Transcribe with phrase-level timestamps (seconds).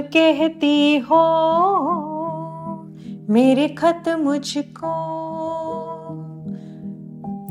[0.00, 1.24] कहती हो,
[3.30, 4.92] मेरे खत मुझको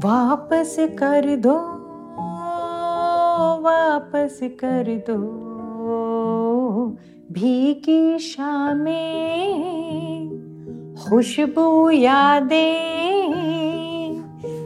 [0.08, 1.56] वापस कर दो,
[3.62, 5.18] वापस कर दो।
[7.32, 9.04] भीगी शामें
[10.96, 13.34] खुशबू यादें,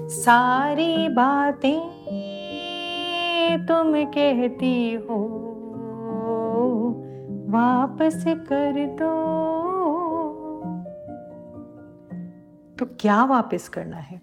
[0.09, 1.81] सारी बातें
[3.67, 5.19] तुम कहती हो।
[7.47, 9.11] वापस कर दो।
[12.79, 14.21] तो क्या वापस करना है?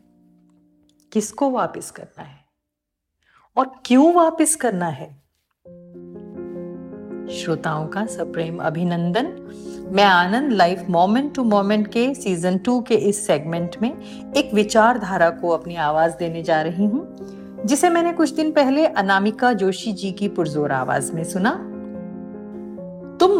[1.13, 2.45] किसको वापस करना है?
[3.57, 5.23] और क्यों वापस करना है?
[7.29, 9.27] श्रोताओं का सप्रेम अभिनंदन।
[9.93, 13.91] मैं Anand life moment to moment के सीज़न टू के इस सेगमेंट में
[14.33, 17.17] एक विचारधारा को अपनी आवाज़ देने जा रही हूँ,
[17.65, 21.71] जिसे मैंने कुछ दिन पहले अनामिका जोशी जी की पुरजोर आवाज़ में सुना।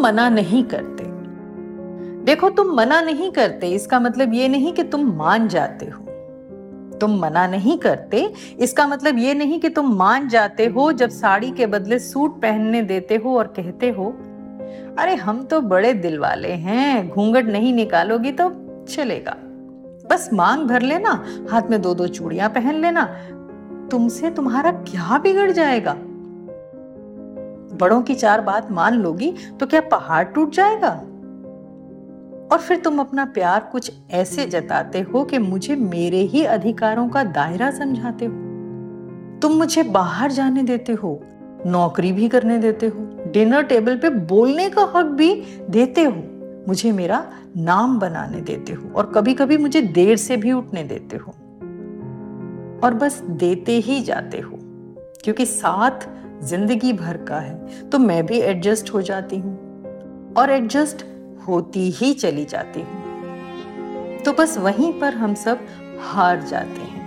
[0.05, 1.03] मना नहीं करते।
[2.23, 6.05] देखो, तुम मना नहीं करते, इसका मतलब ये नहीं कि तुम मान जाते हो।
[6.97, 11.51] तुम मना नहीं करते, इसका मतलब ये नहीं कि तुम मान जाते हो जब साड़ी
[11.51, 14.05] के बदले सूट पहनने देते हो और कहते हो,
[14.99, 18.51] अरे, हम तो बड़े दिल वाले हैं, घूंघट नहीं निकालोगी तो
[18.89, 19.35] चलेगा।
[20.09, 23.03] बस मांग भर लेना, हाथ में दो दो चूड़ियाँ पहन लेना।
[23.91, 25.97] तुमसे तुम्हारा क्या बिगड़ जाएगा?
[27.77, 30.89] बड़ों की चार बात मान लोगी तो क्या पहाड़ टूट जाएगा?
[32.51, 37.23] और फिर तुम अपना प्यार कुछ ऐसे जताते हो कि मुझे मेरे ही अधिकारों का
[37.23, 38.33] दायरा समझाते हो।
[39.41, 41.19] तुम मुझे बाहर जाने देते हो,
[41.65, 45.33] नौकरी भी करने देते हो, डिनर टेबल पे बोलने का हक भी
[45.69, 46.23] देते हो,
[46.67, 47.25] मुझे मेरा
[47.57, 51.31] नाम बनाने देते हो और कभी कभी मुझे देर से भी उठने देते हो।
[52.83, 54.57] और बस देते ही जाते हो,
[55.23, 56.07] क्योंकि साथ
[56.45, 61.05] ज़िंदगी भर का है तो मैं भी एडजस्ट हो जाती हूँ। और एडजस्ट
[61.47, 63.03] होती ही चली जाती हूँ।
[64.17, 65.59] तो बस वहीं पर हम सब
[66.01, 67.03] हार जाते हैं।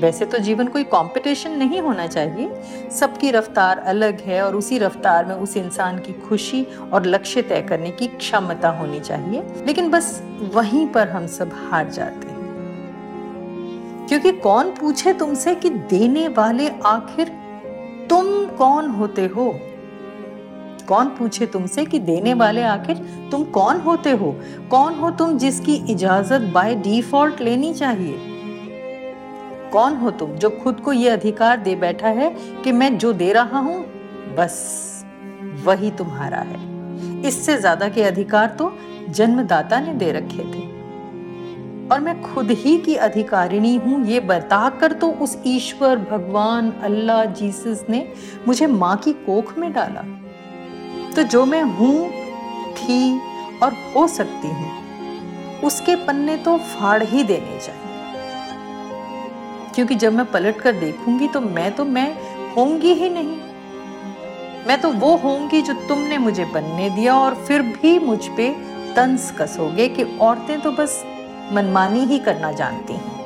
[0.00, 5.24] वैसे तो जीवन कोई कंपटीशन नहीं होना चाहिए। सबकी रफ्तार अलग है और उसी रफ्तार
[5.24, 10.22] में उस इंसान की खुशी और लक्ष्य तय करने की क्षमता होनी चाहिए। लेकिन बस
[10.54, 12.34] वहीं पर हम सब हार जाते हैं।
[14.08, 17.32] क्योंकि कौन पूछे तुमसे कि देने वाले आखिर
[18.10, 19.54] तुम कौन होते हो?
[20.88, 22.96] कौन पूछे तुमसे कि देने वाले आखिर
[23.30, 24.34] तुम कौन होते हो?
[24.70, 28.18] कौन हो तुम जिसकी इजाज़त बाय डिफ़ॉल्ट लेनी चाहिए?
[29.72, 32.30] कौन हो तुम जो खुद को यह अधिकार दे बैठा है
[32.64, 33.84] कि मैं जो दे रहा हूँ,
[34.36, 35.04] बस
[35.64, 38.72] वही तुम्हारा है। इससे ज़्यादा के अधिकार तो
[39.08, 40.75] जन्मदाता ने दे रखे थे।
[41.92, 47.84] और मैं खुद ही की अधिकारिणी हूँ, ये बताकर तो उस ईश्वर, भगवान, अल्लाह, जीसस
[47.90, 48.06] ने
[48.46, 50.02] मुझे माँ की कोख में डाला।
[51.16, 52.10] तो जो मैं हूँ,
[52.72, 53.18] थी
[53.62, 54.70] और हो सकती हूँ,
[55.64, 57.84] उसके पन्ने तो फाड़ ही देने चाहिए
[59.74, 62.10] क्योंकि जब मैं पलट कर देखूँगी तो मैं तो मैं
[62.54, 63.36] होंगी ही नहीं।
[64.66, 68.48] मैं तो वो होंगी जो तुमने मुझे बनने दिया और फिर भी मुझ पे
[68.96, 71.02] तंस कसोगे कि औरतें तो बस
[71.52, 73.16] मनमानी ही करना जानती हैं।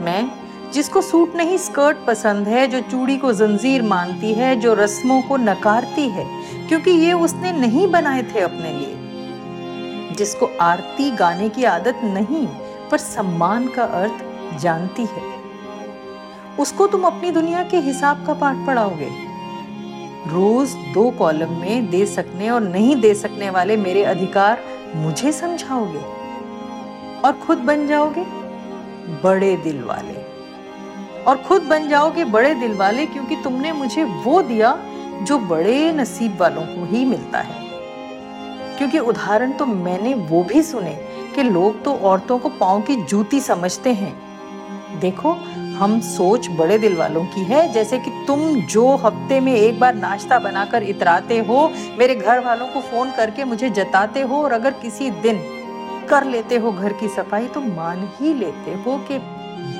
[0.00, 0.30] मैं,
[0.72, 5.36] जिसको सूट नहीं, स्कर्ट पसंद है, जो चूड़ी को जंजीर मानती है, जो रस्मों को
[5.36, 6.26] नकारती है,
[6.68, 8.96] क्योंकि ये उसने नहीं बनाए थे अपने लिए।
[10.14, 12.46] जिसको आरती गाने की आदत नहीं,
[12.90, 14.12] पर सम्मान का अर्थ
[14.58, 15.36] जानती है।
[16.58, 19.10] उसको तुम अपनी दुनिया के हिसाब का पाठ पढ़ाओगे।
[20.26, 24.58] रोज दो कॉलम में दे सकने और नहीं दे सकने वाले मेरे अधिकार
[24.94, 26.15] मुझे समझाओगे।
[27.26, 28.24] और खुद बन जाओगे?
[29.24, 30.14] बड़े दिल वाले।
[31.24, 34.78] और खुद बन जाओगे बड़े दिल वाले क्योंकि तुमने मुझे वो दिया
[35.22, 37.64] जो बड़े नसीब वालों को ही मिलता है।
[38.78, 40.94] क्योंकि उदाहरण तो मैंने वो भी सुने
[41.34, 44.14] कि लोग तो औरतों को पाँव की जूती समझते हैं।
[45.00, 45.32] देखो,
[45.78, 49.94] हम सोच बड़े दिल वालों की है, जैसे कि तुम जो हफ़्ते में एक बार
[49.94, 54.70] नाश्ता बनाकर इतराते हो, मेरे घर वालों को फ़ोन करके मुझे जताते हो और अगर
[54.70, 55.55] किसी दिन
[56.06, 59.18] कर लेते हो घर की सफ़ाई तो मान ही लेते हो कि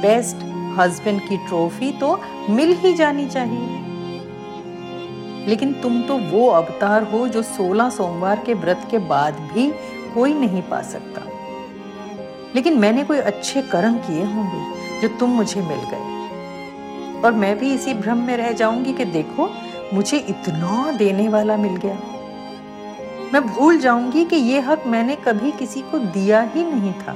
[0.01, 0.37] बेस्ट
[0.79, 2.21] हस्बैंड की ट्रॉफी तो
[2.51, 3.85] मिल ही जानी चाहिए।
[5.47, 9.71] लेकिन तुम तो वो अवतार हो जो 16 सोमवार के व्रत के बाद भी
[10.15, 11.23] कोई नहीं पा सकता।
[12.55, 17.75] लेकिन मैंने कोई अच्छे कर्म किए होंगे जो तुम मुझे मिल गए। और मैं भी
[17.75, 19.51] इसी भ्रम में रह जाऊँगी कि देखो,
[19.95, 21.99] मुझे इतना देने वाला मिल गया।
[23.33, 27.13] मैं भूल जाऊँगी कि ये हक मैंने कभी किसी को दिया ही नहीं था।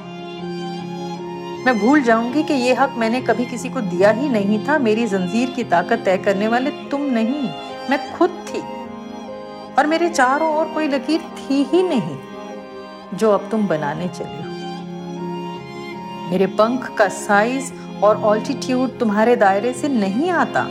[1.66, 5.06] मैं भूल जाऊँगी कि ये हक मैंने कभी किसी को दिया ही नहीं था। मेरी
[5.06, 7.48] जंजीर की ताकत तय करने वाले तुम नहीं,
[7.90, 8.60] मैं खुद थी।
[9.78, 12.16] और मेरे चारों ओर कोई लकीर थी ही नहीं,
[13.14, 14.48] जो अब तुम बनाने चले हो।
[16.30, 17.72] मेरे पंख का साइज़
[18.02, 20.66] और ऑल्टीट्यूड तुम्हारे दायरे से नहीं आता।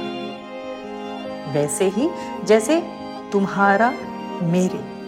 [1.53, 2.09] वैसे ही,
[2.43, 2.83] जैसे
[3.31, 3.93] तुम्हारा,
[4.43, 4.98] मेरे।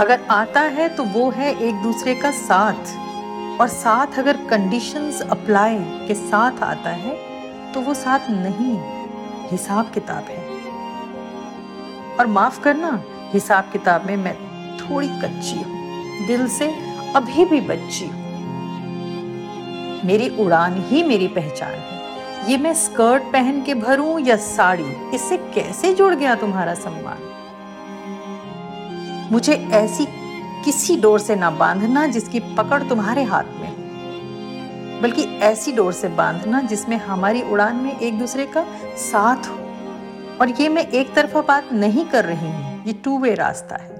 [0.00, 5.76] अगर आता है तो वो है एक दूसरे का साथ। और साथ अगर कंडीशंस अप्लाई
[6.08, 7.14] के साथ आता है
[7.72, 8.78] तो वो साथ नहीं,
[9.50, 10.42] हिसाब किताब है।
[12.16, 13.02] और माफ़ करना,
[13.32, 14.34] हिसाब किताब में मैं
[14.78, 16.68] थोड़ी कच्ची हूँ, दिल से
[17.16, 18.22] अभी भी बच्ची हूँ।
[20.04, 25.36] मेरी उड़ान ही मेरी पहचान है। ये मैं स्कर्ट पहन के भरूं या साड़ी, इससे
[25.54, 27.30] कैसे जुड़ गया तुम्हारा सम्मान?
[29.32, 30.06] मुझे ऐसी
[30.64, 36.60] किसी डोर से ना बांधना जिसकी पकड़ तुम्हारे हाथ में बल्कि ऐसी डोर से बांधना
[36.60, 38.64] जिसमें हमारी उड़ान में एक दूसरे का
[38.96, 39.58] साथ हो।
[40.40, 43.92] और ये मैं एक तरफा बात नहीं कर रही हूँ, ये टू वे रास्ता है।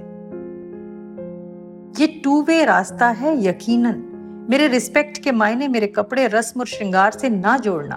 [2.01, 4.03] ये टू वे रास्ता है यकीनन।
[4.51, 7.97] मेरे रिस्पेक्ट के मायने मेरे कपड़े, रस्म और श्रृंगार से ना जोड़ना।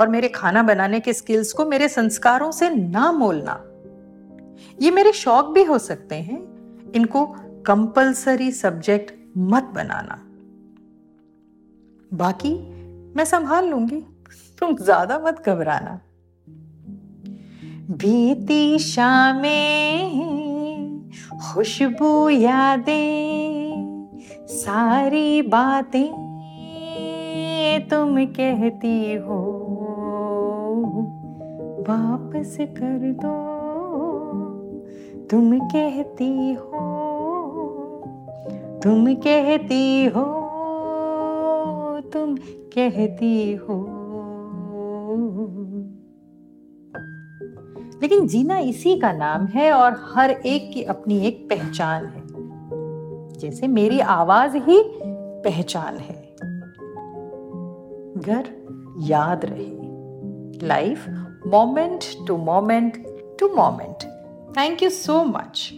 [0.00, 3.60] और मेरे खाना बनाने के स्किल्स को मेरे संस्कारों से ना मोलना।
[4.82, 6.38] ये मेरे शौक भी हो सकते हैं।
[6.94, 7.24] इनको
[7.66, 10.18] कंपलसरी सब्जेक्ट मत बनाना।
[12.16, 12.54] बाकी
[13.16, 14.00] मैं संभाल लूँगी,
[14.58, 16.00] तुम ज़्यादा मत घबराना।
[17.92, 20.20] बीती शामें
[21.44, 24.08] खुशबू यादें,
[24.48, 26.10] सारी बातें
[27.90, 29.40] तुम कहती हो।
[31.88, 33.51] वापस कर दो।
[35.32, 36.72] तुम कहती हो,
[38.82, 40.24] तुम कहती हो,
[42.00, 42.36] तुम
[42.74, 43.86] कहती हो।
[48.02, 52.22] लेकिन जीना इसी का नाम है और हर एक की अपनी एक पहचान है।
[53.32, 54.84] जैसे मेरी आवाज़ ही
[55.44, 56.36] पहचान है।
[58.20, 58.66] घर
[58.98, 59.92] याद रहे।
[60.66, 61.08] Life
[61.46, 63.06] moment to moment
[63.40, 64.11] to moment
[64.56, 65.70] thank you so much